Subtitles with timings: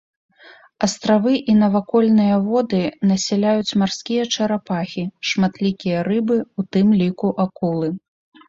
[0.85, 2.79] Астравы і навакольныя воды
[3.11, 7.87] насяляюць марскія чарапахі, шматлікія рыбы, у тым ліку акулы.